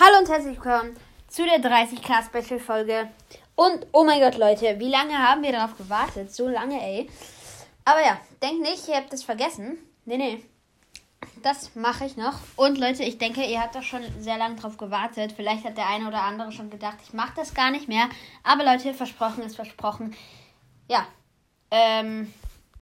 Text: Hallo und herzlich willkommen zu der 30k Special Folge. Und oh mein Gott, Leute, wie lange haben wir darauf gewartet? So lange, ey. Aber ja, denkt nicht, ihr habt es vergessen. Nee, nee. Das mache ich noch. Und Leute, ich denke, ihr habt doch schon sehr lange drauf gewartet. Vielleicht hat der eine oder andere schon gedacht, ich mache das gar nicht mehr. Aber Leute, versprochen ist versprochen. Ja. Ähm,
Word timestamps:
Hallo 0.00 0.18
und 0.20 0.28
herzlich 0.28 0.54
willkommen 0.54 0.96
zu 1.26 1.44
der 1.44 1.60
30k 1.60 2.24
Special 2.24 2.60
Folge. 2.60 3.08
Und 3.56 3.84
oh 3.90 4.04
mein 4.04 4.20
Gott, 4.20 4.38
Leute, 4.38 4.78
wie 4.78 4.90
lange 4.90 5.18
haben 5.18 5.42
wir 5.42 5.50
darauf 5.50 5.76
gewartet? 5.76 6.32
So 6.32 6.46
lange, 6.46 6.80
ey. 6.80 7.10
Aber 7.84 8.00
ja, 8.00 8.16
denkt 8.40 8.62
nicht, 8.62 8.86
ihr 8.86 8.94
habt 8.94 9.12
es 9.12 9.24
vergessen. 9.24 9.76
Nee, 10.04 10.16
nee. 10.16 10.44
Das 11.42 11.74
mache 11.74 12.04
ich 12.04 12.16
noch. 12.16 12.34
Und 12.54 12.78
Leute, 12.78 13.02
ich 13.02 13.18
denke, 13.18 13.44
ihr 13.44 13.60
habt 13.60 13.74
doch 13.74 13.82
schon 13.82 14.02
sehr 14.20 14.38
lange 14.38 14.54
drauf 14.54 14.76
gewartet. 14.76 15.32
Vielleicht 15.34 15.64
hat 15.64 15.76
der 15.76 15.88
eine 15.88 16.06
oder 16.06 16.22
andere 16.22 16.52
schon 16.52 16.70
gedacht, 16.70 16.98
ich 17.02 17.12
mache 17.12 17.32
das 17.34 17.52
gar 17.52 17.72
nicht 17.72 17.88
mehr. 17.88 18.08
Aber 18.44 18.64
Leute, 18.64 18.94
versprochen 18.94 19.42
ist 19.42 19.56
versprochen. 19.56 20.14
Ja. 20.86 21.08
Ähm, 21.72 22.32